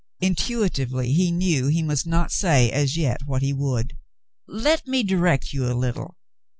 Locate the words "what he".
3.27-3.53